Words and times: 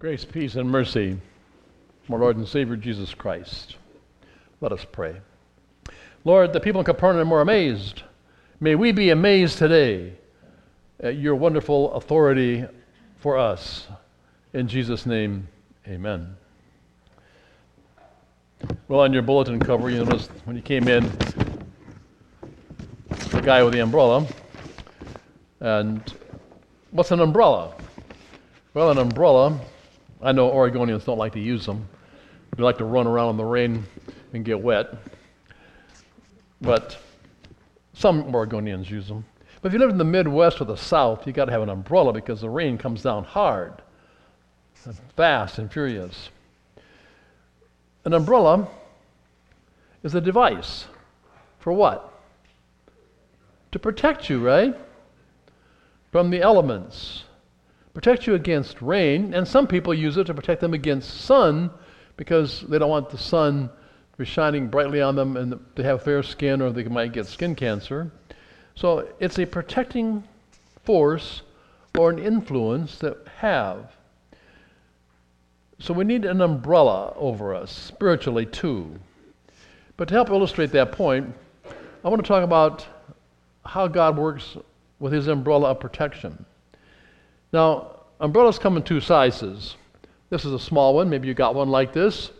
Grace, 0.00 0.24
peace, 0.24 0.54
and 0.54 0.70
mercy 0.70 1.14
from 2.06 2.14
our 2.14 2.20
Lord 2.22 2.38
and 2.38 2.48
Savior 2.48 2.74
Jesus 2.74 3.12
Christ. 3.12 3.76
Let 4.62 4.72
us 4.72 4.86
pray. 4.90 5.20
Lord, 6.24 6.54
the 6.54 6.60
people 6.60 6.80
in 6.80 6.86
Capernaum 6.86 7.28
were 7.28 7.42
amazed. 7.42 8.04
May 8.60 8.76
we 8.76 8.92
be 8.92 9.10
amazed 9.10 9.58
today 9.58 10.14
at 11.00 11.18
your 11.18 11.34
wonderful 11.34 11.92
authority 11.92 12.64
for 13.16 13.36
us. 13.36 13.88
In 14.54 14.68
Jesus' 14.68 15.04
name, 15.04 15.46
amen. 15.86 16.34
Well, 18.88 19.00
on 19.00 19.12
your 19.12 19.20
bulletin 19.20 19.60
cover, 19.60 19.90
you 19.90 20.02
noticed 20.02 20.30
when 20.46 20.56
you 20.56 20.62
came 20.62 20.88
in, 20.88 21.04
the 23.10 23.42
guy 23.44 23.62
with 23.62 23.74
the 23.74 23.80
umbrella. 23.80 24.26
And 25.60 26.02
what's 26.90 27.10
an 27.10 27.20
umbrella? 27.20 27.74
Well, 28.72 28.92
an 28.92 28.96
umbrella, 28.96 29.60
I 30.22 30.32
know 30.32 30.50
Oregonians 30.50 31.04
don't 31.04 31.18
like 31.18 31.32
to 31.32 31.40
use 31.40 31.64
them. 31.64 31.88
We 32.56 32.64
like 32.64 32.78
to 32.78 32.84
run 32.84 33.06
around 33.06 33.30
in 33.30 33.36
the 33.36 33.44
rain 33.44 33.84
and 34.32 34.44
get 34.44 34.60
wet. 34.60 34.94
But 36.60 36.98
some 37.94 38.24
Oregonians 38.24 38.90
use 38.90 39.08
them. 39.08 39.24
But 39.62 39.68
if 39.68 39.72
you 39.72 39.78
live 39.78 39.90
in 39.90 39.98
the 39.98 40.04
Midwest 40.04 40.60
or 40.60 40.64
the 40.64 40.76
South, 40.76 41.26
you've 41.26 41.36
got 41.36 41.46
to 41.46 41.52
have 41.52 41.62
an 41.62 41.68
umbrella 41.68 42.12
because 42.12 42.40
the 42.40 42.50
rain 42.50 42.78
comes 42.78 43.02
down 43.02 43.24
hard, 43.24 43.82
fast 45.16 45.58
and 45.58 45.70
furious. 45.72 46.30
An 48.04 48.14
umbrella 48.14 48.68
is 50.02 50.14
a 50.14 50.20
device 50.20 50.86
for 51.58 51.72
what? 51.72 52.06
To 53.72 53.78
protect 53.78 54.30
you, 54.30 54.40
right? 54.40 54.74
From 56.10 56.30
the 56.30 56.40
elements. 56.40 57.24
Protect 57.94 58.26
you 58.26 58.34
against 58.34 58.80
rain, 58.80 59.34
and 59.34 59.46
some 59.46 59.66
people 59.66 59.92
use 59.92 60.16
it 60.16 60.24
to 60.24 60.34
protect 60.34 60.60
them 60.60 60.74
against 60.74 61.22
sun 61.22 61.70
because 62.16 62.60
they 62.62 62.78
don't 62.78 62.90
want 62.90 63.10
the 63.10 63.18
sun 63.18 63.68
to 64.12 64.18
be 64.18 64.24
shining 64.24 64.68
brightly 64.68 65.00
on 65.00 65.16
them 65.16 65.36
and 65.36 65.58
they 65.74 65.82
have 65.82 66.02
fair 66.02 66.22
skin 66.22 66.60
or 66.60 66.70
they 66.70 66.84
might 66.84 67.12
get 67.12 67.26
skin 67.26 67.54
cancer. 67.54 68.12
So 68.74 69.08
it's 69.18 69.38
a 69.38 69.46
protecting 69.46 70.22
force 70.84 71.42
or 71.98 72.10
an 72.10 72.18
influence 72.18 72.98
that 72.98 73.26
have. 73.38 73.96
So 75.78 75.94
we 75.94 76.04
need 76.04 76.24
an 76.24 76.40
umbrella 76.40 77.14
over 77.16 77.54
us, 77.54 77.72
spiritually 77.72 78.46
too. 78.46 79.00
But 79.96 80.08
to 80.08 80.14
help 80.14 80.30
illustrate 80.30 80.72
that 80.72 80.92
point, 80.92 81.34
I 82.04 82.08
want 82.08 82.22
to 82.22 82.28
talk 82.28 82.44
about 82.44 82.86
how 83.64 83.88
God 83.88 84.16
works 84.16 84.56
with 84.98 85.12
his 85.12 85.26
umbrella 85.26 85.70
of 85.70 85.80
protection. 85.80 86.44
Now, 87.52 87.96
umbrellas 88.20 88.58
come 88.58 88.76
in 88.76 88.82
two 88.82 89.00
sizes. 89.00 89.76
This 90.30 90.44
is 90.44 90.52
a 90.52 90.58
small 90.58 90.94
one. 90.94 91.10
Maybe 91.10 91.26
you 91.26 91.34
got 91.34 91.54
one 91.54 91.68
like 91.68 91.92
this. 91.92 92.30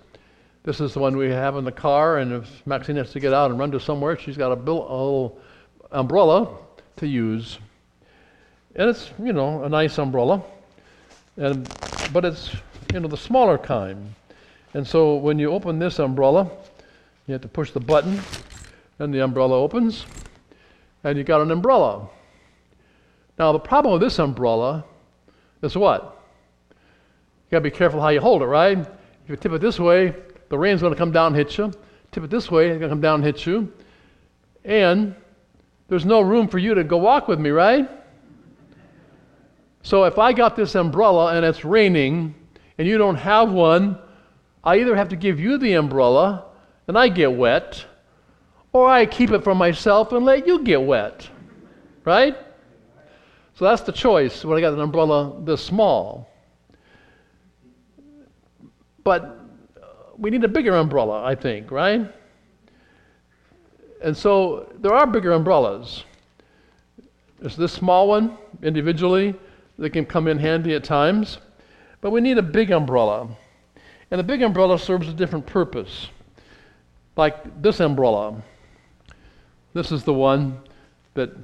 This 0.62 0.80
is 0.80 0.92
the 0.92 1.00
one 1.00 1.16
we 1.16 1.30
have 1.30 1.56
in 1.56 1.64
the 1.64 1.72
car, 1.72 2.18
and 2.18 2.32
if 2.32 2.66
Maxine 2.66 2.96
has 2.96 3.12
to 3.12 3.20
get 3.20 3.32
out 3.32 3.50
and 3.50 3.58
run 3.58 3.70
to 3.70 3.80
somewhere, 3.80 4.18
she's 4.18 4.36
got 4.36 4.52
a, 4.52 4.56
bill, 4.56 4.82
a 4.82 4.92
little 4.92 5.38
umbrella 5.90 6.54
to 6.96 7.06
use. 7.06 7.58
And 8.76 8.90
it's, 8.90 9.10
you 9.18 9.32
know, 9.32 9.64
a 9.64 9.68
nice 9.68 9.98
umbrella. 9.98 10.42
And, 11.36 11.66
but 12.12 12.24
it's 12.24 12.54
you 12.92 13.00
know, 13.00 13.08
the 13.08 13.16
smaller 13.16 13.56
kind. 13.58 14.14
And 14.74 14.86
so 14.86 15.16
when 15.16 15.38
you 15.38 15.50
open 15.50 15.78
this 15.78 15.98
umbrella, 15.98 16.50
you 17.26 17.32
have 17.32 17.42
to 17.42 17.48
push 17.48 17.70
the 17.72 17.80
button, 17.80 18.20
and 18.98 19.14
the 19.14 19.22
umbrella 19.24 19.56
opens, 19.56 20.04
and 21.04 21.16
you 21.16 21.24
got 21.24 21.40
an 21.40 21.50
umbrella. 21.50 22.08
Now, 23.38 23.52
the 23.52 23.58
problem 23.58 23.92
with 23.92 24.02
this 24.02 24.18
umbrella 24.18 24.84
is 25.62 25.76
what? 25.76 26.18
You 26.70 26.76
gotta 27.50 27.62
be 27.62 27.70
careful 27.70 28.00
how 28.00 28.08
you 28.08 28.20
hold 28.20 28.42
it, 28.42 28.46
right? 28.46 28.78
If 28.78 29.28
you 29.28 29.36
tip 29.36 29.52
it 29.52 29.60
this 29.60 29.78
way, 29.78 30.14
the 30.48 30.58
rain's 30.58 30.82
gonna 30.82 30.96
come 30.96 31.12
down 31.12 31.28
and 31.28 31.36
hit 31.36 31.56
you. 31.58 31.72
Tip 32.12 32.24
it 32.24 32.30
this 32.30 32.50
way, 32.50 32.68
it's 32.68 32.78
gonna 32.78 32.90
come 32.90 33.00
down 33.00 33.16
and 33.16 33.24
hit 33.24 33.46
you. 33.46 33.72
And 34.64 35.14
there's 35.88 36.04
no 36.04 36.20
room 36.20 36.48
for 36.48 36.58
you 36.58 36.74
to 36.74 36.84
go 36.84 36.96
walk 36.96 37.28
with 37.28 37.40
me, 37.40 37.50
right? 37.50 37.88
So 39.82 40.04
if 40.04 40.18
I 40.18 40.32
got 40.32 40.56
this 40.56 40.74
umbrella 40.74 41.34
and 41.34 41.44
it's 41.44 41.64
raining, 41.64 42.34
and 42.80 42.88
you 42.88 42.96
don't 42.96 43.16
have 43.16 43.52
one, 43.52 43.98
I 44.64 44.78
either 44.78 44.96
have 44.96 45.10
to 45.10 45.16
give 45.16 45.38
you 45.38 45.58
the 45.58 45.74
umbrella 45.74 46.46
and 46.88 46.98
I 46.98 47.08
get 47.08 47.30
wet, 47.32 47.84
or 48.72 48.88
I 48.88 49.04
keep 49.04 49.30
it 49.32 49.44
for 49.44 49.54
myself 49.54 50.12
and 50.12 50.24
let 50.24 50.46
you 50.46 50.62
get 50.62 50.82
wet. 50.82 51.28
Right? 52.04 52.36
So 53.60 53.66
that's 53.66 53.82
the 53.82 53.92
choice 53.92 54.42
when 54.42 54.56
I 54.56 54.62
got 54.62 54.72
an 54.72 54.80
umbrella 54.80 55.34
this 55.44 55.62
small. 55.62 56.30
But 59.04 59.38
we 60.16 60.30
need 60.30 60.42
a 60.44 60.48
bigger 60.48 60.74
umbrella, 60.74 61.22
I 61.22 61.34
think, 61.34 61.70
right? 61.70 62.10
And 64.02 64.16
so 64.16 64.72
there 64.78 64.94
are 64.94 65.06
bigger 65.06 65.32
umbrellas. 65.32 66.04
There's 67.38 67.54
this 67.54 67.70
small 67.70 68.08
one 68.08 68.38
individually 68.62 69.34
that 69.78 69.90
can 69.90 70.06
come 70.06 70.26
in 70.26 70.38
handy 70.38 70.74
at 70.74 70.82
times. 70.82 71.36
But 72.00 72.12
we 72.12 72.22
need 72.22 72.38
a 72.38 72.42
big 72.42 72.70
umbrella. 72.70 73.28
And 74.10 74.18
the 74.18 74.24
big 74.24 74.40
umbrella 74.40 74.78
serves 74.78 75.06
a 75.06 75.12
different 75.12 75.44
purpose. 75.44 76.08
Like 77.14 77.60
this 77.60 77.78
umbrella. 77.80 78.42
This 79.74 79.92
is 79.92 80.02
the 80.04 80.14
one 80.14 80.62
that 81.12 81.36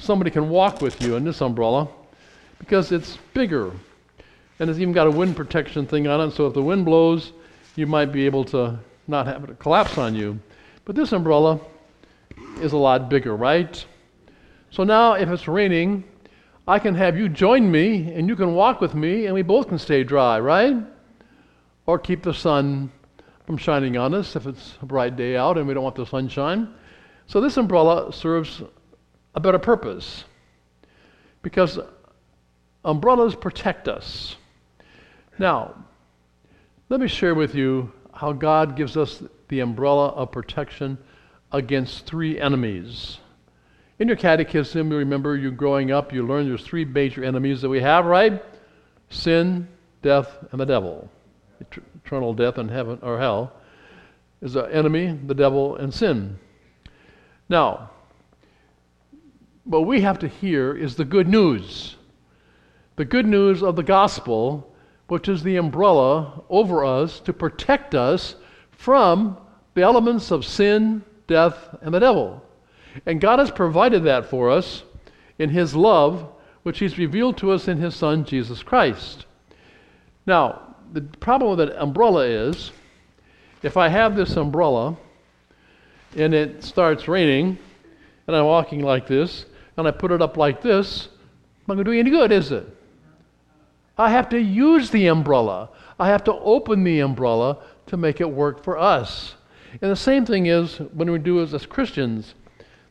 somebody 0.00 0.30
can 0.30 0.48
walk 0.48 0.80
with 0.80 1.00
you 1.00 1.16
in 1.16 1.24
this 1.24 1.40
umbrella 1.40 1.88
because 2.58 2.90
it's 2.90 3.18
bigger. 3.34 3.72
And 4.58 4.68
it's 4.68 4.78
even 4.78 4.92
got 4.92 5.06
a 5.06 5.10
wind 5.10 5.36
protection 5.36 5.86
thing 5.86 6.06
on 6.06 6.20
it, 6.20 6.32
so 6.32 6.46
if 6.46 6.54
the 6.54 6.62
wind 6.62 6.84
blows, 6.84 7.32
you 7.76 7.86
might 7.86 8.12
be 8.12 8.26
able 8.26 8.44
to 8.46 8.78
not 9.06 9.26
have 9.26 9.44
it 9.44 9.58
collapse 9.58 9.96
on 9.96 10.14
you. 10.14 10.38
But 10.84 10.96
this 10.96 11.12
umbrella 11.12 11.60
is 12.60 12.72
a 12.72 12.76
lot 12.76 13.08
bigger, 13.08 13.36
right? 13.36 13.84
So 14.70 14.84
now, 14.84 15.14
if 15.14 15.28
it's 15.28 15.48
raining, 15.48 16.04
I 16.68 16.78
can 16.78 16.94
have 16.94 17.18
you 17.18 17.28
join 17.28 17.70
me 17.70 18.12
and 18.12 18.28
you 18.28 18.36
can 18.36 18.54
walk 18.54 18.80
with 18.80 18.94
me 18.94 19.26
and 19.26 19.34
we 19.34 19.42
both 19.42 19.68
can 19.68 19.78
stay 19.78 20.04
dry, 20.04 20.38
right? 20.38 20.76
Or 21.86 21.98
keep 21.98 22.22
the 22.22 22.34
sun 22.34 22.92
from 23.46 23.56
shining 23.56 23.96
on 23.96 24.14
us 24.14 24.36
if 24.36 24.46
it's 24.46 24.78
a 24.80 24.86
bright 24.86 25.16
day 25.16 25.36
out 25.36 25.58
and 25.58 25.66
we 25.66 25.74
don't 25.74 25.82
want 25.82 25.96
the 25.96 26.06
sunshine. 26.06 26.72
So 27.26 27.40
this 27.40 27.56
umbrella 27.56 28.12
serves 28.12 28.62
a 29.34 29.40
better 29.40 29.58
purpose 29.58 30.24
because 31.42 31.78
umbrellas 32.84 33.34
protect 33.34 33.88
us. 33.88 34.36
Now, 35.38 35.74
let 36.88 37.00
me 37.00 37.08
share 37.08 37.34
with 37.34 37.54
you 37.54 37.92
how 38.12 38.32
God 38.32 38.76
gives 38.76 38.96
us 38.96 39.22
the 39.48 39.60
umbrella 39.60 40.08
of 40.08 40.32
protection 40.32 40.98
against 41.52 42.06
three 42.06 42.40
enemies. 42.40 43.18
In 43.98 44.08
your 44.08 44.16
catechism, 44.16 44.90
you 44.90 44.98
remember 44.98 45.36
you 45.36 45.50
growing 45.50 45.90
up, 45.90 46.12
you 46.12 46.26
learned 46.26 46.48
there's 46.48 46.64
three 46.64 46.84
major 46.84 47.22
enemies 47.22 47.62
that 47.62 47.68
we 47.68 47.80
have, 47.80 48.06
right? 48.06 48.42
Sin, 49.10 49.68
death, 50.02 50.38
and 50.52 50.60
the 50.60 50.64
devil. 50.64 51.10
Eternal 52.04 52.32
death 52.32 52.58
and 52.58 52.70
heaven 52.70 52.98
or 53.02 53.18
hell 53.18 53.52
is 54.40 54.54
the 54.54 54.64
enemy, 54.74 55.18
the 55.26 55.34
devil, 55.34 55.76
and 55.76 55.92
sin. 55.92 56.38
Now, 57.48 57.90
what 59.64 59.86
we 59.86 60.00
have 60.00 60.18
to 60.20 60.28
hear 60.28 60.74
is 60.74 60.96
the 60.96 61.04
good 61.04 61.28
news. 61.28 61.96
The 62.96 63.04
good 63.04 63.26
news 63.26 63.62
of 63.62 63.76
the 63.76 63.82
gospel, 63.82 64.74
which 65.08 65.28
is 65.28 65.42
the 65.42 65.56
umbrella 65.56 66.42
over 66.48 66.84
us 66.84 67.20
to 67.20 67.32
protect 67.32 67.94
us 67.94 68.36
from 68.70 69.36
the 69.74 69.82
elements 69.82 70.30
of 70.30 70.44
sin, 70.44 71.02
death, 71.26 71.76
and 71.82 71.94
the 71.94 72.00
devil. 72.00 72.42
And 73.06 73.20
God 73.20 73.38
has 73.38 73.50
provided 73.50 74.04
that 74.04 74.26
for 74.26 74.50
us 74.50 74.82
in 75.38 75.50
His 75.50 75.74
love, 75.74 76.28
which 76.62 76.78
He's 76.78 76.98
revealed 76.98 77.38
to 77.38 77.52
us 77.52 77.68
in 77.68 77.78
His 77.78 77.94
Son, 77.94 78.24
Jesus 78.24 78.62
Christ. 78.62 79.26
Now, 80.26 80.74
the 80.92 81.02
problem 81.02 81.50
with 81.50 81.60
an 81.60 81.76
umbrella 81.76 82.26
is 82.26 82.72
if 83.62 83.76
I 83.76 83.88
have 83.88 84.16
this 84.16 84.36
umbrella 84.36 84.96
and 86.16 86.34
it 86.34 86.64
starts 86.64 87.06
raining 87.06 87.58
and 88.26 88.36
I'm 88.36 88.44
walking 88.44 88.82
like 88.82 89.06
this 89.06 89.46
and 89.80 89.88
I 89.88 89.92
put 89.92 90.12
it 90.12 90.22
up 90.22 90.36
like 90.36 90.62
this, 90.62 91.08
not 91.66 91.74
going 91.74 91.84
to 91.84 91.92
do 91.92 91.98
any 91.98 92.10
good, 92.10 92.32
is 92.32 92.52
it? 92.52 92.66
I 93.98 94.10
have 94.10 94.28
to 94.30 94.40
use 94.40 94.90
the 94.90 95.08
umbrella. 95.08 95.68
I 95.98 96.08
have 96.08 96.24
to 96.24 96.32
open 96.32 96.84
the 96.84 97.00
umbrella 97.00 97.58
to 97.88 97.96
make 97.96 98.20
it 98.20 98.30
work 98.30 98.64
for 98.64 98.78
us. 98.78 99.34
And 99.80 99.90
the 99.90 99.96
same 99.96 100.24
thing 100.24 100.46
is 100.46 100.78
when 100.94 101.10
we 101.10 101.18
do 101.18 101.40
as 101.42 101.66
Christians 101.66 102.34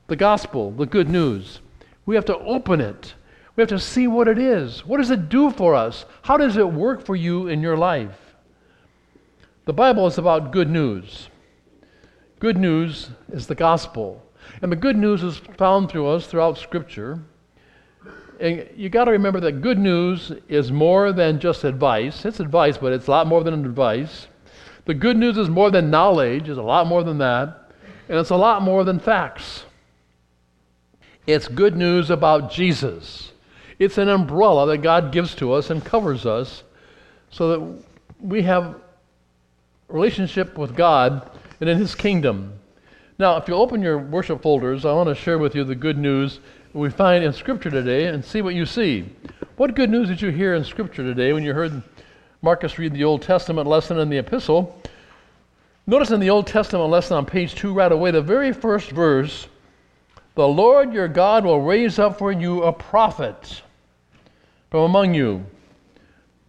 the 0.08 0.16
gospel, 0.16 0.72
the 0.72 0.86
good 0.86 1.10
news. 1.10 1.62
We 2.06 2.16
have 2.16 2.26
to 2.26 2.38
open 2.40 2.82
it. 2.82 3.14
We 3.56 3.62
have 3.62 3.70
to 3.70 3.80
see 3.80 4.08
what 4.08 4.28
it 4.28 4.40
is. 4.40 4.86
What 4.86 4.98
does 4.98 5.12
it 5.12 5.30
do 5.30 5.52
for 5.52 5.76
us? 5.76 6.06
How 6.24 6.38
does 6.38 6.58
it 6.58 6.72
work 6.72 7.06
for 7.06 7.16
you 7.16 7.48
in 7.48 7.62
your 7.62 7.78
life? 7.78 8.36
The 9.66 9.74
Bible 9.74 10.08
is 10.08 10.18
about 10.18 10.52
good 10.52 10.70
news. 10.70 11.30
Good 12.40 12.58
news 12.58 13.12
is 13.32 13.48
the 13.48 13.56
gospel. 13.56 14.24
And 14.62 14.72
the 14.72 14.76
good 14.76 14.98
news 14.98 15.24
is 15.24 15.38
found 15.58 15.90
through 15.90 16.08
us 16.08 16.28
throughout 16.28 16.58
Scripture. 16.58 17.20
And 18.40 18.68
you 18.76 18.90
got 18.90 19.06
to 19.06 19.12
remember 19.12 19.40
that 19.42 19.62
good 19.62 19.78
news 19.78 20.32
is 20.48 20.72
more 20.72 21.12
than 21.12 21.40
just 21.40 21.64
advice. 21.64 22.26
It's 22.26 22.40
advice, 22.40 22.78
but 22.78 22.94
it's 22.94 23.08
a 23.08 23.12
lot 23.12 23.28
more 23.28 23.44
than 23.44 23.66
advice. 23.66 24.28
The 24.86 24.94
good 24.94 25.18
news 25.18 25.38
is 25.38 25.50
more 25.50 25.72
than 25.72 25.90
knowledge, 25.90 26.50
it's 26.50 26.58
a 26.58 26.64
lot 26.64 26.88
more 26.88 27.04
than 27.04 27.18
that. 27.20 27.72
And 28.08 28.18
it's 28.18 28.32
a 28.32 28.36
lot 28.36 28.62
more 28.62 28.84
than 28.84 29.00
facts. 29.00 29.66
It's 31.28 31.48
good 31.48 31.76
news 31.76 32.10
about 32.10 32.52
Jesus. 32.52 33.34
It's 33.78 33.98
an 33.98 34.10
umbrella 34.10 34.68
that 34.68 34.80
God 34.80 35.12
gives 35.12 35.36
to 35.36 35.54
us 35.54 35.70
and 35.70 35.86
covers 35.86 36.26
us 36.26 36.64
so 37.30 37.50
that 37.50 37.84
we 38.20 38.42
have 38.44 38.76
relationship 39.88 40.58
with 40.58 40.76
God 40.76 41.30
and 41.62 41.70
in 41.70 41.78
His 41.78 41.94
kingdom. 41.94 42.59
Now, 43.19 43.36
if 43.36 43.50
you 43.50 43.54
open 43.54 43.81
your 43.81 43.98
worship 43.98 44.42
folders, 44.42 44.86
I 44.86 44.94
want 44.94 45.10
to 45.10 45.16
share 45.16 45.38
with 45.38 45.54
you 45.54 45.66
the 45.66 45.75
good 45.75 45.98
news 45.98 46.39
we 46.71 46.89
find 46.89 47.21
in 47.21 47.33
Scripture 47.33 47.69
today 47.69 48.06
and 48.06 48.24
see 48.24 48.42
what 48.42 48.56
you 48.56 48.66
see. 48.66 49.10
What 49.57 49.75
good 49.75 49.89
news 49.89 50.07
did 50.07 50.21
you 50.21 50.30
hear 50.30 50.56
in 50.56 50.63
Scripture 50.63 51.04
today 51.04 51.33
when 51.33 51.44
you 51.44 51.54
heard 51.54 51.83
Marcus 52.42 52.80
read 52.80 52.94
the 52.94 53.04
Old 53.04 53.21
Testament 53.21 53.68
lesson 53.68 54.00
in 54.00 54.07
the 54.07 54.19
epistle? 54.19 54.81
Notice 55.86 56.12
in 56.12 56.21
the 56.21 56.30
Old 56.30 56.48
Testament 56.48 56.89
lesson 56.89 57.18
on 57.18 57.25
page 57.25 57.56
2 57.56 57.74
right 57.74 57.92
away, 57.92 58.12
the 58.12 58.21
very 58.21 58.54
first 58.54 58.92
verse 58.92 59.50
the 60.36 60.48
Lord 60.48 60.94
your 60.94 61.10
God 61.10 61.44
will 61.44 61.60
raise 61.60 62.00
up 62.00 62.18
for 62.18 62.31
you 62.31 62.63
a 62.63 62.71
prophet 62.71 63.62
from 64.71 64.83
among 64.83 65.13
you. 65.13 65.45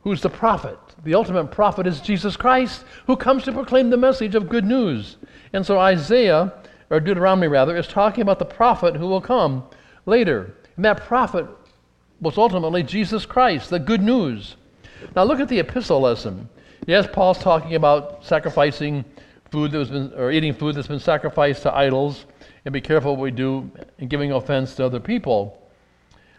Who's 0.03 0.23
the 0.23 0.31
prophet? 0.31 0.79
The 1.05 1.15
ultimate 1.15 1.51
prophet 1.51 1.87
is 1.87 2.01
Jesus 2.01 2.37
Christ, 2.37 2.85
who 3.07 3.17
comes 3.17 3.45
to 3.45 3.53
proclaim 3.53 3.91
the 3.91 3.97
message 3.97 4.35
of 4.35 4.49
good 4.49 4.65
news. 4.65 5.17
And 5.53 5.65
so 5.65 5.79
Isaiah, 5.79 6.53
or 6.91 7.01
Deuteronomy 7.01 7.49
rather, 7.49 7.77
is 7.77 7.87
talking 7.87 8.23
about 8.23 8.39
the 8.39 8.45
prophet 8.45 8.97
who 8.97 9.07
will 9.07 9.21
come 9.21 9.65
later. 10.05 10.55
And 10.77 10.85
that 10.85 11.05
prophet 11.05 11.47
was 12.21 12.37
ultimately 12.37 12.83
Jesus 12.83 13.25
Christ, 13.25 13.71
the 13.71 13.79
good 13.79 14.03
news. 14.03 14.57
Now 15.17 15.25
look 15.25 15.41
at 15.41 15.49
the 15.49 15.59
epistle 15.59 16.01
lesson. 16.01 16.49
Yes, 16.87 17.07
Paul's 17.11 17.39
talking 17.39 17.75
about 17.75 18.25
sacrificing 18.25 19.05
food 19.51 19.73
that 19.73 19.79
was 19.79 19.91
been, 19.91 20.13
or 20.15 20.31
eating 20.31 20.55
food 20.55 20.75
that's 20.75 20.89
been 20.89 21.01
sacrificed 21.01 21.63
to 21.63 21.75
idols, 21.75 22.27
and 22.65 22.73
be 22.73 22.81
careful 22.81 23.17
what 23.17 23.23
we 23.23 23.31
do 23.31 23.71
in 23.99 24.09
giving 24.09 24.33
offense 24.33 24.75
to 24.75 24.85
other 24.85 25.01
people. 25.01 25.57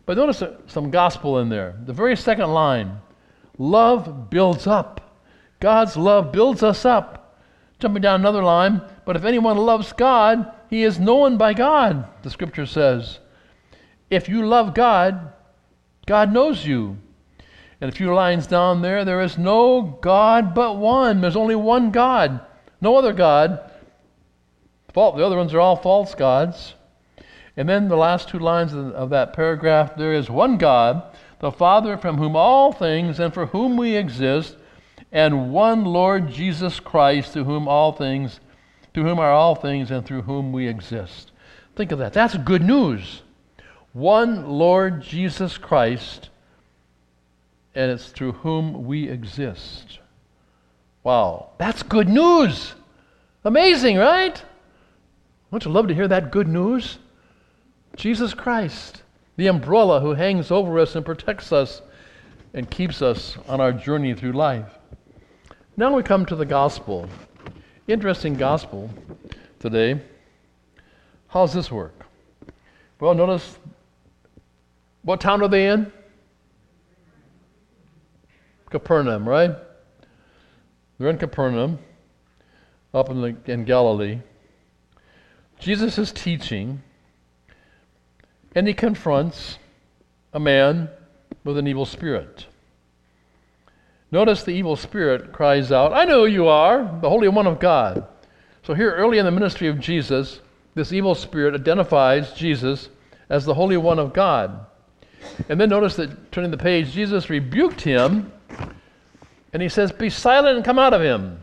But 0.05 0.17
notice 0.17 0.43
some 0.67 0.91
gospel 0.91 1.39
in 1.39 1.49
there. 1.49 1.75
The 1.85 1.93
very 1.93 2.15
second 2.15 2.53
line 2.53 2.99
love 3.61 4.29
builds 4.29 4.65
up. 4.65 5.19
God's 5.59 5.95
love 5.95 6.31
builds 6.31 6.63
us 6.63 6.83
up. 6.85 7.37
Jumping 7.79 8.01
down 8.01 8.19
another 8.19 8.43
line, 8.43 8.81
but 9.05 9.15
if 9.15 9.25
anyone 9.25 9.57
loves 9.57 9.93
God, 9.93 10.51
he 10.69 10.83
is 10.83 10.99
known 10.99 11.37
by 11.37 11.53
God, 11.53 12.07
the 12.21 12.29
scripture 12.29 12.65
says. 12.65 13.19
If 14.09 14.29
you 14.29 14.45
love 14.45 14.73
God, 14.73 15.33
God 16.05 16.31
knows 16.31 16.65
you. 16.65 16.97
And 17.79 17.91
a 17.91 17.95
few 17.95 18.13
lines 18.13 18.45
down 18.45 18.81
there, 18.81 19.03
there 19.03 19.21
is 19.21 19.37
no 19.37 19.81
God 20.01 20.53
but 20.53 20.77
one. 20.77 21.21
There's 21.21 21.35
only 21.35 21.55
one 21.55 21.89
God, 21.89 22.41
no 22.79 22.95
other 22.95 23.13
God. 23.13 23.71
The 24.93 25.01
other 25.01 25.37
ones 25.37 25.53
are 25.53 25.59
all 25.59 25.75
false 25.75 26.13
gods. 26.13 26.75
And 27.61 27.69
then 27.69 27.89
the 27.89 27.95
last 27.95 28.27
two 28.27 28.39
lines 28.39 28.73
of 28.73 29.11
that 29.11 29.33
paragraph 29.33 29.95
there 29.95 30.15
is 30.15 30.31
one 30.31 30.57
God, 30.57 31.03
the 31.37 31.51
Father 31.51 31.95
from 31.95 32.17
whom 32.17 32.35
all 32.35 32.73
things 32.73 33.19
and 33.19 33.31
for 33.31 33.45
whom 33.45 33.77
we 33.77 33.95
exist, 33.95 34.55
and 35.11 35.53
one 35.53 35.85
Lord 35.85 36.27
Jesus 36.27 36.79
Christ 36.79 37.33
to 37.33 37.43
whom 37.43 37.67
all 37.67 37.91
things 37.91 38.39
to 38.95 39.03
whom 39.03 39.19
are 39.19 39.31
all 39.31 39.53
things 39.53 39.91
and 39.91 40.03
through 40.03 40.23
whom 40.23 40.51
we 40.51 40.67
exist. 40.67 41.33
Think 41.75 41.91
of 41.91 41.99
that. 41.99 42.13
That's 42.13 42.35
good 42.35 42.63
news. 42.63 43.21
One 43.93 44.49
Lord 44.49 45.03
Jesus 45.03 45.59
Christ, 45.59 46.29
and 47.75 47.91
it's 47.91 48.09
through 48.09 48.31
whom 48.31 48.87
we 48.87 49.07
exist. 49.07 49.99
Wow, 51.03 51.51
that's 51.59 51.83
good 51.83 52.09
news. 52.09 52.73
Amazing, 53.45 53.97
right? 53.97 54.43
Wouldn't 55.51 55.67
you 55.67 55.71
love 55.71 55.89
to 55.89 55.93
hear 55.93 56.07
that 56.07 56.31
good 56.31 56.47
news? 56.47 56.97
Jesus 58.01 58.33
Christ, 58.33 59.03
the 59.35 59.45
umbrella 59.45 59.99
who 59.99 60.15
hangs 60.15 60.49
over 60.49 60.79
us 60.79 60.95
and 60.95 61.05
protects 61.05 61.51
us 61.51 61.83
and 62.51 62.67
keeps 62.67 62.99
us 62.99 63.37
on 63.47 63.61
our 63.61 63.71
journey 63.71 64.15
through 64.15 64.31
life. 64.31 64.79
Now 65.77 65.93
we 65.93 66.01
come 66.01 66.25
to 66.25 66.35
the 66.35 66.47
gospel. 66.47 67.07
Interesting 67.87 68.33
gospel 68.33 68.89
today. 69.59 70.01
How's 71.27 71.53
this 71.53 71.71
work? 71.71 71.93
Well, 72.99 73.13
notice 73.13 73.59
what 75.03 75.21
town 75.21 75.43
are 75.43 75.47
they 75.47 75.67
in? 75.67 75.93
Capernaum, 78.71 79.29
right? 79.29 79.51
They're 80.97 81.11
in 81.11 81.19
Capernaum, 81.19 81.77
up 82.95 83.11
in, 83.11 83.21
the, 83.21 83.35
in 83.45 83.63
Galilee. 83.63 84.21
Jesus 85.59 85.99
is 85.99 86.11
teaching, 86.11 86.81
and 88.55 88.67
he 88.67 88.73
confronts 88.73 89.57
a 90.33 90.39
man 90.39 90.89
with 91.43 91.57
an 91.57 91.67
evil 91.67 91.85
spirit. 91.85 92.45
Notice 94.11 94.43
the 94.43 94.51
evil 94.51 94.75
spirit 94.75 95.31
cries 95.31 95.71
out, 95.71 95.93
I 95.93 96.05
know 96.05 96.25
who 96.25 96.31
you 96.31 96.47
are, 96.47 96.83
the 97.01 97.09
Holy 97.09 97.29
One 97.29 97.47
of 97.47 97.59
God. 97.59 98.05
So, 98.63 98.73
here 98.73 98.91
early 98.91 99.17
in 99.17 99.25
the 99.25 99.31
ministry 99.31 99.67
of 99.67 99.79
Jesus, 99.79 100.41
this 100.75 100.91
evil 100.91 101.15
spirit 101.15 101.55
identifies 101.55 102.33
Jesus 102.33 102.89
as 103.29 103.45
the 103.45 103.53
Holy 103.53 103.77
One 103.77 103.99
of 103.99 104.13
God. 104.13 104.65
And 105.49 105.59
then 105.59 105.69
notice 105.69 105.95
that 105.95 106.31
turning 106.31 106.51
the 106.51 106.57
page, 106.57 106.91
Jesus 106.91 107.29
rebuked 107.29 107.81
him 107.81 108.31
and 109.53 109.61
he 109.61 109.69
says, 109.69 109.91
Be 109.91 110.09
silent 110.09 110.57
and 110.57 110.65
come 110.65 110.79
out 110.79 110.93
of 110.93 111.01
him. 111.01 111.39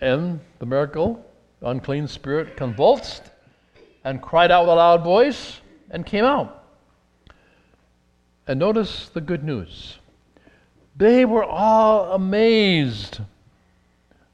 And 0.00 0.40
the 0.58 0.66
miracle 0.66 1.24
unclean 1.60 2.08
spirit 2.08 2.56
convulsed 2.56 3.22
and 4.04 4.20
cried 4.20 4.50
out 4.50 4.62
with 4.62 4.70
a 4.70 4.74
loud 4.74 5.04
voice 5.04 5.60
and 5.90 6.04
came 6.04 6.24
out. 6.24 6.64
And 8.46 8.58
notice 8.58 9.08
the 9.08 9.20
good 9.20 9.44
news. 9.44 9.98
They 10.96 11.24
were 11.24 11.44
all 11.44 12.12
amazed, 12.12 13.20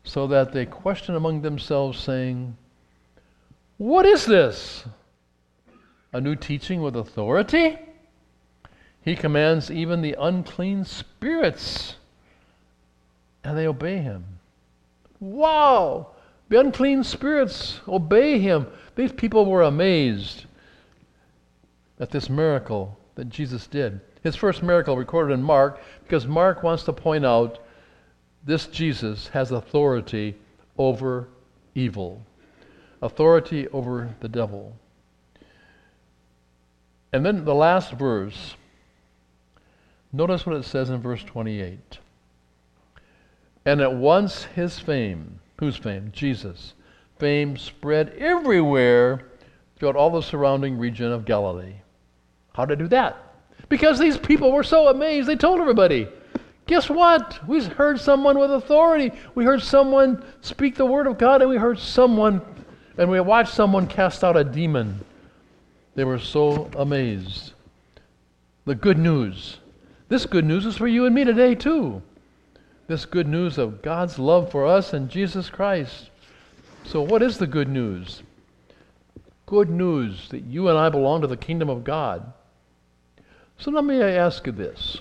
so 0.02 0.26
that 0.26 0.52
they 0.52 0.66
questioned 0.66 1.16
among 1.16 1.42
themselves, 1.42 1.98
saying, 1.98 2.56
What 3.76 4.06
is 4.06 4.26
this? 4.26 4.84
A 6.12 6.20
new 6.20 6.34
teaching 6.34 6.80
with 6.82 6.96
authority? 6.96 7.78
He 9.02 9.14
commands 9.14 9.70
even 9.70 10.02
the 10.02 10.16
unclean 10.18 10.84
spirits, 10.84 11.96
and 13.44 13.56
they 13.56 13.66
obey 13.66 13.98
him. 13.98 14.24
Wow! 15.20 16.08
The 16.48 16.60
unclean 16.60 17.04
spirits 17.04 17.80
obey 17.86 18.38
him. 18.38 18.66
These 18.96 19.12
people 19.12 19.46
were 19.46 19.62
amazed 19.62 20.46
at 22.00 22.10
this 22.10 22.30
miracle 22.30 22.98
that 23.16 23.28
Jesus 23.28 23.66
did. 23.66 24.00
His 24.22 24.36
first 24.36 24.62
miracle 24.62 24.96
recorded 24.96 25.34
in 25.34 25.42
Mark 25.42 25.80
because 26.02 26.26
Mark 26.26 26.62
wants 26.62 26.84
to 26.84 26.92
point 26.92 27.26
out 27.26 27.58
this 28.44 28.66
Jesus 28.66 29.28
has 29.28 29.50
authority 29.50 30.36
over 30.78 31.28
evil, 31.74 32.24
authority 33.02 33.68
over 33.68 34.14
the 34.20 34.28
devil. 34.28 34.74
And 37.12 37.24
then 37.24 37.44
the 37.44 37.54
last 37.54 37.92
verse, 37.92 38.54
notice 40.12 40.46
what 40.46 40.56
it 40.56 40.64
says 40.64 40.90
in 40.90 41.00
verse 41.00 41.24
28. 41.24 41.98
And 43.64 43.80
at 43.80 43.94
once 43.94 44.44
his 44.44 44.78
fame, 44.78 45.40
Whose 45.58 45.76
fame? 45.76 46.10
Jesus. 46.12 46.74
Fame 47.18 47.56
spread 47.56 48.10
everywhere 48.16 49.22
throughout 49.76 49.96
all 49.96 50.10
the 50.10 50.22
surrounding 50.22 50.78
region 50.78 51.10
of 51.10 51.24
Galilee. 51.24 51.74
How 52.54 52.64
did 52.64 52.80
it 52.80 52.84
do 52.84 52.88
that? 52.88 53.16
Because 53.68 53.98
these 53.98 54.16
people 54.16 54.52
were 54.52 54.62
so 54.62 54.88
amazed, 54.88 55.28
they 55.28 55.36
told 55.36 55.60
everybody. 55.60 56.08
Guess 56.66 56.88
what? 56.90 57.40
We 57.48 57.64
heard 57.64 57.98
someone 58.00 58.38
with 58.38 58.52
authority. 58.52 59.10
We 59.34 59.44
heard 59.44 59.62
someone 59.62 60.24
speak 60.42 60.76
the 60.76 60.86
word 60.86 61.06
of 61.06 61.18
God, 61.18 61.40
and 61.40 61.50
we 61.50 61.56
heard 61.56 61.78
someone, 61.78 62.40
and 62.96 63.10
we 63.10 63.20
watched 63.20 63.54
someone 63.54 63.86
cast 63.86 64.22
out 64.22 64.36
a 64.36 64.44
demon. 64.44 65.04
They 65.94 66.04
were 66.04 66.18
so 66.18 66.70
amazed. 66.76 67.52
The 68.64 68.74
good 68.74 68.98
news. 68.98 69.58
This 70.08 70.26
good 70.26 70.44
news 70.44 70.66
is 70.66 70.76
for 70.76 70.86
you 70.86 71.06
and 71.06 71.14
me 71.14 71.24
today, 71.24 71.54
too 71.54 72.02
this 72.88 73.04
good 73.04 73.28
news 73.28 73.58
of 73.58 73.82
God's 73.82 74.18
love 74.18 74.50
for 74.50 74.66
us 74.66 74.92
and 74.92 75.08
Jesus 75.08 75.48
Christ. 75.50 76.10
So, 76.84 77.02
what 77.02 77.22
is 77.22 77.38
the 77.38 77.46
good 77.46 77.68
news? 77.68 78.22
Good 79.46 79.70
news 79.70 80.28
that 80.30 80.44
you 80.44 80.68
and 80.68 80.76
I 80.76 80.88
belong 80.88 81.20
to 81.20 81.26
the 81.26 81.36
kingdom 81.36 81.68
of 81.68 81.84
God. 81.84 82.32
So, 83.58 83.70
let 83.70 83.84
me 83.84 84.02
ask 84.02 84.44
you 84.46 84.52
this 84.52 84.98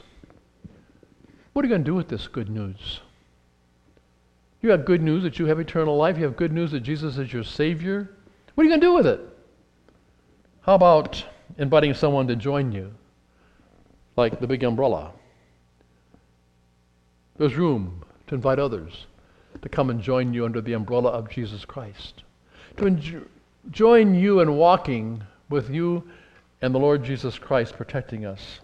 What 1.53 1.63
are 1.63 1.67
you 1.67 1.73
going 1.73 1.83
to 1.83 1.89
do 1.89 1.95
with 1.95 2.09
this 2.09 2.27
good 2.27 2.49
news? 2.49 2.99
You 4.61 4.71
have 4.71 4.85
good 4.85 5.01
news 5.01 5.23
that 5.23 5.39
you 5.39 5.45
have 5.45 5.59
eternal 5.59 5.95
life. 5.95 6.17
You 6.17 6.25
have 6.25 6.35
good 6.35 6.51
news 6.51 6.71
that 6.71 6.81
Jesus 6.81 7.17
is 7.17 7.31
your 7.31 7.43
Savior. 7.43 8.09
What 8.53 8.63
are 8.63 8.65
you 8.65 8.71
going 8.71 8.81
to 8.81 8.87
do 8.87 8.93
with 8.93 9.07
it? 9.07 9.21
How 10.61 10.75
about 10.75 11.23
inviting 11.57 11.93
someone 11.93 12.27
to 12.27 12.35
join 12.35 12.71
you, 12.71 12.93
like 14.15 14.39
the 14.39 14.47
big 14.47 14.63
umbrella. 14.63 15.13
There's 17.37 17.55
room 17.55 18.03
to 18.27 18.35
invite 18.35 18.59
others 18.59 19.05
to 19.61 19.69
come 19.69 19.89
and 19.89 20.01
join 20.01 20.33
you 20.33 20.45
under 20.45 20.61
the 20.61 20.73
umbrella 20.73 21.09
of 21.09 21.29
Jesus 21.29 21.65
Christ, 21.65 22.23
to 22.77 22.83
enjo- 22.83 23.27
join 23.71 24.15
you 24.15 24.39
in 24.39 24.55
walking 24.55 25.23
with 25.49 25.69
you 25.69 26.03
and 26.61 26.73
the 26.73 26.79
Lord 26.79 27.03
Jesus 27.03 27.37
Christ 27.37 27.75
protecting 27.75 28.25
us. 28.25 28.59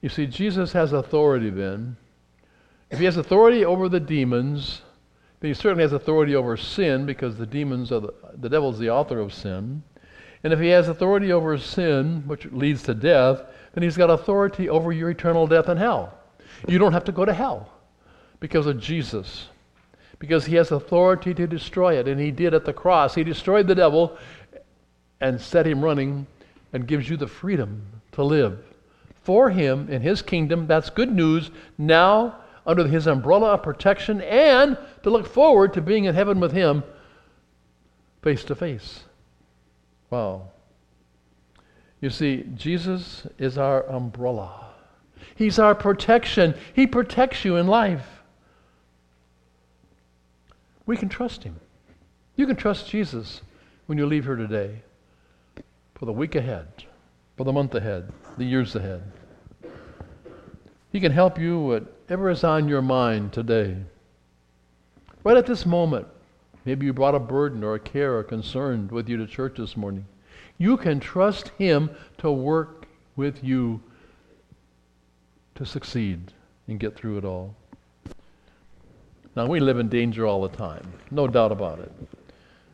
You 0.00 0.08
see, 0.08 0.26
Jesus 0.26 0.72
has 0.72 0.92
authority 0.92 1.50
then. 1.50 1.96
If 2.90 2.98
he 2.98 3.04
has 3.06 3.16
authority 3.16 3.64
over 3.64 3.88
the 3.88 4.00
demons, 4.00 4.82
then 5.40 5.50
he 5.50 5.54
certainly 5.54 5.82
has 5.82 5.92
authority 5.92 6.34
over 6.34 6.56
sin 6.56 7.06
because 7.06 7.36
the 7.36 7.46
demons 7.46 7.92
are 7.92 8.00
the, 8.00 8.14
the 8.38 8.48
devil's 8.48 8.78
the 8.78 8.90
author 8.90 9.20
of 9.20 9.34
sin. 9.34 9.82
And 10.44 10.52
if 10.52 10.60
he 10.60 10.68
has 10.68 10.88
authority 10.88 11.32
over 11.32 11.58
sin, 11.58 12.22
which 12.26 12.46
leads 12.52 12.82
to 12.84 12.94
death, 12.94 13.42
then 13.72 13.82
he's 13.82 13.96
got 13.96 14.10
authority 14.10 14.68
over 14.68 14.92
your 14.92 15.10
eternal 15.10 15.46
death 15.46 15.68
in 15.68 15.76
hell. 15.76 16.15
You 16.66 16.78
don't 16.78 16.92
have 16.92 17.04
to 17.04 17.12
go 17.12 17.24
to 17.24 17.32
hell 17.32 17.72
because 18.40 18.66
of 18.66 18.80
Jesus. 18.80 19.48
Because 20.18 20.46
he 20.46 20.54
has 20.56 20.70
authority 20.70 21.34
to 21.34 21.46
destroy 21.46 21.98
it, 21.98 22.08
and 22.08 22.18
he 22.18 22.30
did 22.30 22.54
at 22.54 22.64
the 22.64 22.72
cross. 22.72 23.14
He 23.14 23.22
destroyed 23.22 23.66
the 23.66 23.74
devil 23.74 24.16
and 25.20 25.40
set 25.40 25.66
him 25.66 25.84
running 25.84 26.26
and 26.72 26.86
gives 26.86 27.08
you 27.08 27.16
the 27.16 27.26
freedom 27.26 27.82
to 28.12 28.22
live 28.22 28.58
for 29.22 29.50
him 29.50 29.88
in 29.90 30.02
his 30.02 30.22
kingdom. 30.22 30.66
That's 30.66 30.88
good 30.88 31.12
news 31.12 31.50
now 31.76 32.36
under 32.66 32.86
his 32.86 33.06
umbrella 33.06 33.54
of 33.54 33.62
protection 33.62 34.20
and 34.20 34.78
to 35.02 35.10
look 35.10 35.26
forward 35.26 35.74
to 35.74 35.80
being 35.80 36.04
in 36.04 36.14
heaven 36.14 36.40
with 36.40 36.52
him 36.52 36.82
face 38.22 38.44
to 38.44 38.54
face. 38.54 39.04
Wow. 40.10 40.48
You 42.00 42.10
see, 42.10 42.44
Jesus 42.54 43.26
is 43.38 43.56
our 43.58 43.88
umbrella. 43.88 44.66
He's 45.36 45.58
our 45.58 45.74
protection. 45.74 46.54
He 46.74 46.86
protects 46.86 47.44
you 47.44 47.56
in 47.56 47.66
life. 47.66 48.06
We 50.86 50.96
can 50.96 51.08
trust 51.08 51.44
him. 51.44 51.56
You 52.36 52.46
can 52.46 52.56
trust 52.56 52.88
Jesus 52.88 53.42
when 53.86 53.98
you 53.98 54.06
leave 54.06 54.24
here 54.24 54.36
today 54.36 54.82
for 55.94 56.06
the 56.06 56.12
week 56.12 56.34
ahead, 56.34 56.66
for 57.36 57.44
the 57.44 57.52
month 57.52 57.74
ahead, 57.74 58.12
the 58.38 58.44
years 58.44 58.74
ahead. 58.74 59.02
He 60.90 61.00
can 61.00 61.12
help 61.12 61.38
you 61.38 61.58
whatever 61.58 62.30
is 62.30 62.44
on 62.44 62.68
your 62.68 62.82
mind 62.82 63.32
today. 63.32 63.76
Right 65.24 65.36
at 65.36 65.46
this 65.46 65.66
moment, 65.66 66.06
maybe 66.64 66.86
you 66.86 66.92
brought 66.92 67.14
a 67.14 67.20
burden 67.20 67.62
or 67.64 67.74
a 67.74 67.80
care 67.80 68.16
or 68.16 68.22
concern 68.22 68.88
with 68.88 69.08
you 69.08 69.16
to 69.18 69.26
church 69.26 69.56
this 69.58 69.76
morning. 69.76 70.06
You 70.56 70.76
can 70.76 71.00
trust 71.00 71.48
Him 71.58 71.90
to 72.18 72.30
work 72.30 72.86
with 73.16 73.42
you 73.42 73.80
to 75.56 75.66
succeed 75.66 76.32
and 76.68 76.78
get 76.78 76.96
through 76.96 77.18
it 77.18 77.24
all. 77.24 77.54
Now, 79.34 79.46
we 79.46 79.60
live 79.60 79.78
in 79.78 79.88
danger 79.88 80.26
all 80.26 80.40
the 80.40 80.56
time, 80.56 80.90
no 81.10 81.26
doubt 81.26 81.52
about 81.52 81.78
it. 81.80 81.92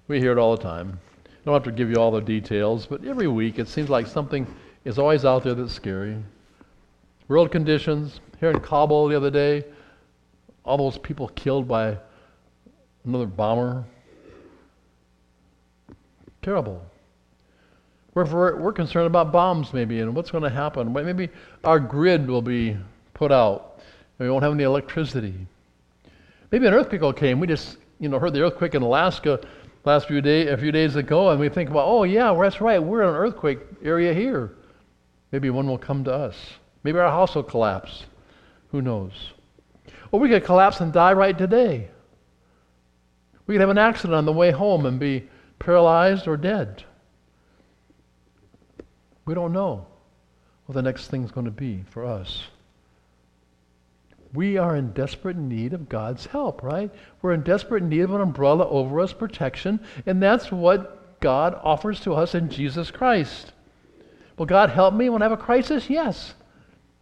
We 0.06 0.20
hear 0.20 0.32
it 0.32 0.38
all 0.38 0.56
the 0.56 0.62
time. 0.62 1.00
I 1.26 1.30
don't 1.44 1.54
have 1.54 1.64
to 1.64 1.72
give 1.72 1.90
you 1.90 1.96
all 1.96 2.12
the 2.12 2.20
details, 2.20 2.86
but 2.86 3.04
every 3.04 3.26
week 3.26 3.58
it 3.58 3.66
seems 3.66 3.88
like 3.88 4.06
something 4.06 4.46
is 4.84 4.98
always 4.98 5.24
out 5.24 5.42
there 5.42 5.54
that's 5.54 5.72
scary. 5.72 6.16
World 7.26 7.50
conditions, 7.50 8.20
here 8.38 8.50
in 8.50 8.60
Kabul 8.60 9.08
the 9.08 9.16
other 9.16 9.30
day, 9.30 9.64
all 10.64 10.76
those 10.76 10.98
people 10.98 11.28
killed 11.28 11.66
by 11.66 11.98
another 13.04 13.26
bomber. 13.26 13.84
Terrible. 16.42 16.84
We're, 18.14 18.24
we're, 18.26 18.56
we're 18.56 18.72
concerned 18.72 19.06
about 19.06 19.32
bombs, 19.32 19.72
maybe, 19.72 20.00
and 20.00 20.14
what's 20.14 20.30
going 20.30 20.44
to 20.44 20.50
happen. 20.50 20.92
Maybe 20.92 21.30
our 21.64 21.80
grid 21.80 22.28
will 22.28 22.42
be 22.42 22.76
put 23.14 23.32
out, 23.32 23.80
and 24.18 24.26
we 24.26 24.30
won't 24.30 24.42
have 24.42 24.52
any 24.52 24.64
electricity. 24.64 25.34
Maybe 26.50 26.66
an 26.66 26.74
earthquake 26.74 27.00
will 27.00 27.12
came. 27.12 27.40
We 27.40 27.46
just, 27.46 27.78
you 27.98 28.08
know, 28.08 28.18
heard 28.18 28.34
the 28.34 28.42
earthquake 28.42 28.74
in 28.74 28.82
Alaska 28.82 29.40
last 29.84 30.06
few 30.08 30.20
days, 30.20 30.50
a 30.50 30.56
few 30.56 30.70
days 30.70 30.96
ago, 30.96 31.30
and 31.30 31.40
we 31.40 31.48
think 31.48 31.70
about, 31.70 31.86
oh 31.86 32.04
yeah, 32.04 32.36
that's 32.38 32.60
right. 32.60 32.82
We're 32.82 33.02
in 33.02 33.08
an 33.08 33.14
earthquake 33.14 33.60
area 33.82 34.12
here. 34.12 34.52
Maybe 35.32 35.48
one 35.48 35.66
will 35.66 35.78
come 35.78 36.04
to 36.04 36.12
us. 36.12 36.36
Maybe 36.84 36.98
our 36.98 37.10
house 37.10 37.34
will 37.34 37.42
collapse. 37.42 38.04
Who 38.70 38.82
knows? 38.82 39.32
Or 40.10 40.20
we 40.20 40.28
could 40.28 40.44
collapse 40.44 40.80
and 40.80 40.92
die 40.92 41.14
right 41.14 41.36
today. 41.36 41.88
We 43.46 43.54
could 43.54 43.60
have 43.60 43.70
an 43.70 43.78
accident 43.78 44.14
on 44.14 44.26
the 44.26 44.32
way 44.32 44.50
home 44.50 44.84
and 44.84 45.00
be 45.00 45.28
paralyzed 45.58 46.28
or 46.28 46.36
dead. 46.36 46.84
We 49.24 49.34
don't 49.34 49.52
know 49.52 49.86
what 50.66 50.74
the 50.74 50.82
next 50.82 51.08
thing's 51.08 51.30
going 51.30 51.44
to 51.44 51.50
be 51.50 51.84
for 51.90 52.04
us. 52.04 52.44
We 54.34 54.56
are 54.56 54.74
in 54.76 54.92
desperate 54.92 55.36
need 55.36 55.74
of 55.74 55.88
God's 55.88 56.26
help, 56.26 56.62
right? 56.62 56.90
We're 57.20 57.34
in 57.34 57.42
desperate 57.42 57.82
need 57.82 58.00
of 58.00 58.14
an 58.14 58.20
umbrella 58.20 58.66
over 58.68 59.00
us, 59.00 59.12
protection, 59.12 59.80
and 60.06 60.22
that's 60.22 60.50
what 60.50 61.20
God 61.20 61.58
offers 61.62 62.00
to 62.00 62.14
us 62.14 62.34
in 62.34 62.48
Jesus 62.48 62.90
Christ. 62.90 63.52
Will 64.38 64.46
God 64.46 64.70
help 64.70 64.94
me 64.94 65.10
when 65.10 65.22
I 65.22 65.26
have 65.26 65.32
a 65.32 65.36
crisis? 65.36 65.90
Yes. 65.90 66.34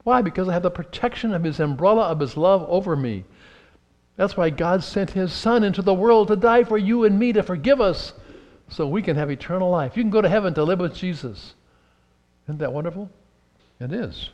Why? 0.03 0.23
Because 0.23 0.49
I 0.49 0.55
have 0.55 0.63
the 0.63 0.71
protection 0.71 1.33
of 1.33 1.45
His 1.45 1.61
umbrella 1.61 2.05
of 2.09 2.21
His 2.21 2.37
love 2.37 2.65
over 2.69 2.97
me. 2.97 3.25
That's 4.17 4.37
why 4.37 4.51
God 4.51 4.83
sent 4.83 5.11
His 5.11 5.33
Son 5.33 5.63
into 5.63 5.83
the 5.83 5.95
world 5.95 6.29
to 6.29 6.37
die 6.37 6.65
for 6.65 6.77
you 6.77 7.05
and 7.05 7.19
me 7.19 7.33
to 7.33 7.43
forgive 7.43 7.81
us 7.81 8.13
so 8.69 8.87
we 8.87 9.03
can 9.03 9.17
have 9.17 9.31
eternal 9.31 9.71
life. 9.71 9.97
You 9.97 10.03
can 10.03 10.11
go 10.11 10.21
to 10.21 10.29
heaven 10.29 10.53
to 10.55 10.65
live 10.65 10.81
with 10.81 10.95
Jesus. 10.95 11.55
Isn't 12.51 12.59
that 12.59 12.73
wonderful? 12.73 13.09
It 13.79 13.93
is. 13.93 14.31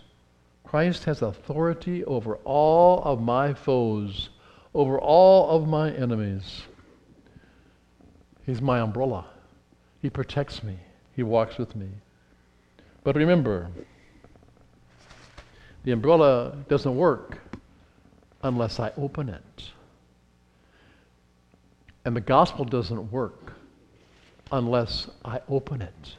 Christ 0.65 1.05
has 1.05 1.21
authority 1.21 2.03
over 2.07 2.37
all 2.45 3.03
of 3.05 3.21
my 3.21 3.53
foes, 3.53 4.31
over 4.75 4.99
all 4.99 5.51
of 5.51 5.69
my 5.69 5.93
enemies. 5.93 6.63
He's 8.47 8.63
my 8.63 8.81
umbrella. 8.81 9.27
He 10.01 10.09
protects 10.09 10.63
me. 10.63 10.79
He 11.15 11.25
walks 11.25 11.59
with 11.59 11.77
me. 11.77 11.89
But 13.05 13.17
remember, 13.17 13.69
the 15.85 15.93
umbrella 15.93 16.57
doesn't 16.71 16.97
work 16.97 17.37
unless 18.43 18.81
I 18.81 18.93
open 18.97 19.29
it. 19.29 19.73
And 22.07 22.17
the 22.17 22.23
gospel 22.23 22.65
doesn't 22.65 23.13
work 23.13 23.53
unless 24.51 25.07
I 25.23 25.43
open 25.51 25.83
it 25.83 26.17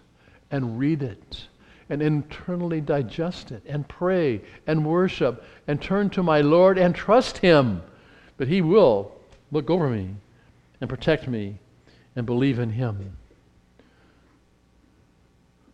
and 0.52 0.78
read 0.78 1.02
it 1.02 1.48
and 1.90 2.02
internally 2.02 2.82
digest 2.82 3.52
it 3.52 3.64
and 3.66 3.88
pray 3.88 4.42
and 4.66 4.86
worship 4.86 5.44
and 5.68 5.82
turn 5.82 6.10
to 6.12 6.24
my 6.24 6.42
Lord 6.42 6.78
and 6.78 6.94
trust 6.94 7.38
Him. 7.38 7.82
But 8.38 8.48
He 8.48 8.62
will 8.62 9.12
look 9.52 9.70
over 9.70 9.90
me 9.90 10.16
and 10.82 10.90
protect 10.90 11.28
me 11.28 11.60
and 12.16 12.26
believe 12.26 12.60
in 12.60 12.72
Him. 12.72 13.18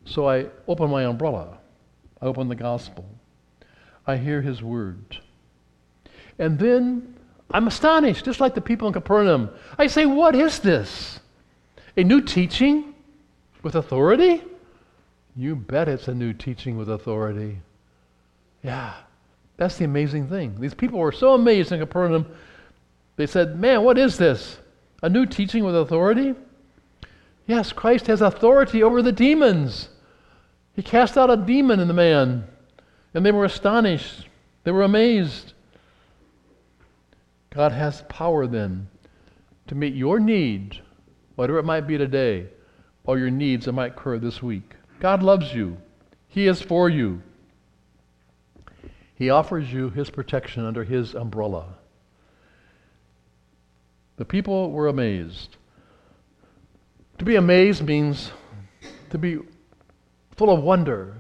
So 0.06 0.28
I 0.28 0.48
open 0.68 0.90
my 0.92 1.06
umbrella, 1.06 1.58
I 2.22 2.26
open 2.26 2.50
the 2.50 2.56
gospel, 2.56 3.06
I 4.06 4.18
hear 4.18 4.42
His 4.42 4.62
word. 4.62 5.18
And 6.38 6.60
then 6.60 7.16
I'm 7.52 7.68
astonished, 7.68 8.26
just 8.26 8.40
like 8.40 8.56
the 8.56 8.62
people 8.62 8.88
in 8.88 8.94
Capernaum. 8.94 9.50
I 9.78 9.88
say, 9.88 10.06
What 10.06 10.36
is 10.36 10.60
this? 10.60 11.20
A 11.96 12.04
new 12.04 12.22
teaching 12.22 12.96
with 13.62 13.76
authority? 13.76 14.42
You 15.36 15.56
bet 15.56 15.90
it's 15.90 16.08
a 16.08 16.14
new 16.14 16.34
teaching 16.34 16.78
with 16.78 16.90
authority. 16.90 17.60
Yeah, 18.64 18.94
that's 19.58 19.78
the 19.78 19.86
amazing 19.86 20.30
thing. 20.30 20.60
These 20.60 20.74
people 20.74 21.00
were 21.00 21.12
so 21.12 21.34
amazed 21.34 21.72
in 21.72 21.80
Capernaum, 21.80 22.26
they 23.16 23.28
said, 23.28 23.60
Man, 23.60 23.84
what 23.84 23.98
is 23.98 24.18
this? 24.18 24.58
A 25.02 25.10
new 25.10 25.26
teaching 25.26 25.64
with 25.64 25.76
authority? 25.76 26.34
Yes, 27.46 27.74
Christ 27.74 28.08
has 28.08 28.22
authority 28.22 28.82
over 28.82 29.02
the 29.02 29.12
demons. 29.12 29.90
He 30.76 30.82
cast 30.82 31.18
out 31.18 31.30
a 31.30 31.38
demon 31.38 31.80
in 31.80 31.88
the 31.88 31.94
man, 31.94 32.46
and 33.14 33.26
they 33.26 33.32
were 33.32 33.46
astonished. 33.46 34.28
They 34.64 34.72
were 34.72 34.84
amazed. 34.84 35.54
God 37.52 37.72
has 37.72 38.04
power 38.10 38.48
then 38.48 38.88
to 39.68 39.76
meet 39.76 39.94
your 39.94 40.20
need, 40.20 40.82
whatever 41.36 41.60
it 41.60 41.66
might 41.66 41.86
be 41.86 41.98
today, 41.98 42.48
or 43.04 43.20
your 43.20 43.30
needs 43.30 43.66
that 43.66 43.74
might 43.74 43.92
occur 43.92 44.18
this 44.18 44.42
week. 44.42 44.74
God 45.04 45.22
loves 45.22 45.54
you. 45.54 45.76
He 46.30 46.48
is 46.48 46.62
for 46.62 46.88
you. 46.88 47.22
He 49.16 49.30
offers 49.30 49.72
you 49.72 49.90
his 49.90 50.10
protection 50.10 50.64
under 50.64 50.86
his 50.86 51.14
umbrella. 51.14 51.76
The 54.16 54.24
people 54.24 54.72
were 54.72 54.88
amazed. 54.88 55.58
To 57.18 57.26
be 57.26 57.36
amazed 57.36 57.84
means 57.84 58.32
to 59.10 59.18
be 59.18 59.40
full 60.38 60.50
of 60.50 60.64
wonder, 60.64 61.18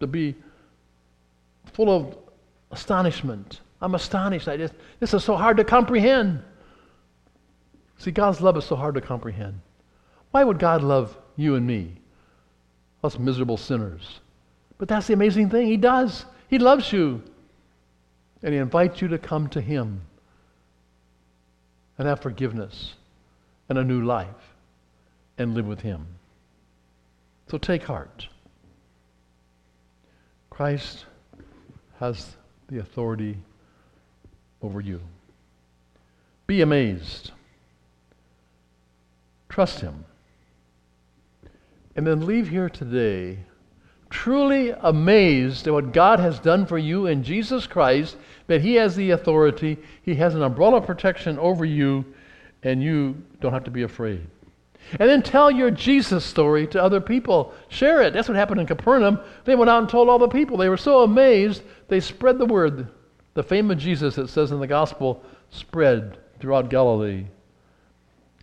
to 0.00 0.08
be 0.08 0.34
full 1.72 1.88
of 1.88 2.18
astonishment. 2.72 3.60
I'm 3.80 3.94
astonished. 3.94 4.48
I 4.48 4.56
just 4.56 4.74
this 4.98 5.14
is 5.14 5.22
so 5.22 5.36
hard 5.36 5.56
to 5.58 5.64
comprehend. 5.64 6.42
See, 7.98 8.10
God's 8.10 8.40
love 8.40 8.56
is 8.56 8.64
so 8.64 8.74
hard 8.74 8.96
to 8.96 9.00
comprehend. 9.00 9.60
Why 10.32 10.42
would 10.42 10.58
God 10.58 10.82
love 10.82 11.16
you 11.36 11.54
and 11.54 11.64
me? 11.64 12.00
Us 13.02 13.18
miserable 13.18 13.56
sinners. 13.56 14.20
But 14.78 14.88
that's 14.88 15.06
the 15.06 15.14
amazing 15.14 15.50
thing. 15.50 15.66
He 15.66 15.76
does. 15.76 16.24
He 16.48 16.58
loves 16.58 16.92
you. 16.92 17.22
And 18.42 18.54
He 18.54 18.58
invites 18.58 19.00
you 19.00 19.08
to 19.08 19.18
come 19.18 19.48
to 19.50 19.60
Him 19.60 20.02
and 21.98 22.08
have 22.08 22.20
forgiveness 22.20 22.94
and 23.68 23.78
a 23.78 23.84
new 23.84 24.02
life 24.02 24.54
and 25.36 25.54
live 25.54 25.66
with 25.66 25.80
Him. 25.80 26.06
So 27.48 27.58
take 27.58 27.82
heart. 27.82 28.28
Christ 30.48 31.04
has 31.98 32.36
the 32.68 32.78
authority 32.78 33.36
over 34.62 34.80
you. 34.80 35.00
Be 36.46 36.62
amazed. 36.62 37.32
Trust 39.48 39.80
Him. 39.80 40.04
And 42.00 42.06
then 42.06 42.24
leave 42.24 42.48
here 42.48 42.70
today 42.70 43.40
truly 44.08 44.70
amazed 44.70 45.66
at 45.66 45.74
what 45.74 45.92
God 45.92 46.18
has 46.18 46.38
done 46.38 46.64
for 46.64 46.78
you 46.78 47.08
in 47.08 47.22
Jesus 47.22 47.66
Christ, 47.66 48.16
that 48.46 48.62
He 48.62 48.76
has 48.76 48.96
the 48.96 49.10
authority, 49.10 49.76
He 50.02 50.14
has 50.14 50.34
an 50.34 50.40
umbrella 50.40 50.80
protection 50.80 51.38
over 51.38 51.66
you, 51.66 52.06
and 52.62 52.82
you 52.82 53.22
don't 53.42 53.52
have 53.52 53.64
to 53.64 53.70
be 53.70 53.82
afraid. 53.82 54.26
And 54.98 55.10
then 55.10 55.20
tell 55.20 55.50
your 55.50 55.70
Jesus 55.70 56.24
story 56.24 56.66
to 56.68 56.82
other 56.82 57.02
people. 57.02 57.52
Share 57.68 58.00
it. 58.00 58.14
That's 58.14 58.28
what 58.28 58.36
happened 58.38 58.62
in 58.62 58.66
Capernaum. 58.66 59.20
They 59.44 59.54
went 59.54 59.68
out 59.68 59.80
and 59.80 59.88
told 59.90 60.08
all 60.08 60.18
the 60.18 60.26
people. 60.26 60.56
They 60.56 60.70
were 60.70 60.78
so 60.78 61.02
amazed, 61.02 61.60
they 61.88 62.00
spread 62.00 62.38
the 62.38 62.46
word. 62.46 62.88
The 63.34 63.42
fame 63.42 63.70
of 63.70 63.76
Jesus, 63.76 64.16
it 64.16 64.28
says 64.28 64.52
in 64.52 64.60
the 64.60 64.66
gospel, 64.66 65.22
spread 65.50 66.16
throughout 66.38 66.70
Galilee. 66.70 67.26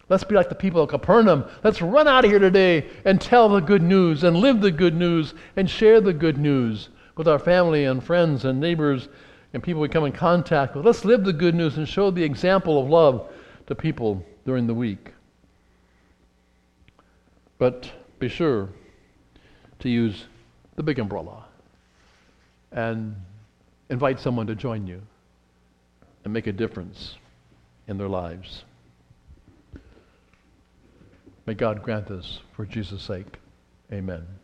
Let's 0.09 0.23
be 0.23 0.35
like 0.35 0.49
the 0.49 0.55
people 0.55 0.81
of 0.81 0.89
Capernaum. 0.89 1.45
Let's 1.63 1.81
run 1.81 2.07
out 2.07 2.23
of 2.23 2.31
here 2.31 2.39
today 2.39 2.87
and 3.03 3.19
tell 3.19 3.49
the 3.49 3.59
good 3.59 3.81
news 3.81 4.23
and 4.23 4.37
live 4.37 4.61
the 4.61 4.71
good 4.71 4.95
news 4.95 5.33
and 5.55 5.69
share 5.69 5.99
the 5.99 6.13
good 6.13 6.37
news 6.37 6.89
with 7.17 7.27
our 7.27 7.39
family 7.39 7.85
and 7.85 8.01
friends 8.01 8.45
and 8.45 8.59
neighbors 8.59 9.09
and 9.53 9.61
people 9.61 9.81
we 9.81 9.89
come 9.89 10.05
in 10.05 10.13
contact 10.13 10.75
with. 10.75 10.85
Let's 10.85 11.03
live 11.03 11.25
the 11.25 11.33
good 11.33 11.55
news 11.55 11.77
and 11.77 11.87
show 11.87 12.09
the 12.09 12.23
example 12.23 12.81
of 12.81 12.89
love 12.89 13.29
to 13.67 13.75
people 13.75 14.23
during 14.45 14.65
the 14.67 14.73
week. 14.73 15.11
But 17.57 17.91
be 18.19 18.29
sure 18.29 18.69
to 19.79 19.89
use 19.89 20.25
the 20.75 20.83
big 20.83 20.99
umbrella 20.99 21.45
and 22.71 23.15
invite 23.89 24.19
someone 24.19 24.47
to 24.47 24.55
join 24.55 24.87
you 24.87 25.01
and 26.23 26.33
make 26.33 26.47
a 26.47 26.51
difference 26.51 27.15
in 27.87 27.97
their 27.97 28.09
lives. 28.09 28.63
May 31.47 31.53
God 31.53 31.81
grant 31.81 32.09
this 32.09 32.41
for 32.57 32.65
Jesus' 32.65 33.01
sake. 33.01 33.39
Amen. 33.91 34.37